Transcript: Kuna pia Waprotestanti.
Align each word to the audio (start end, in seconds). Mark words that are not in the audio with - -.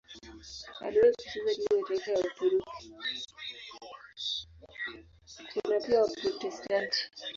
Kuna 5.51 5.79
pia 5.85 5.99
Waprotestanti. 6.05 6.99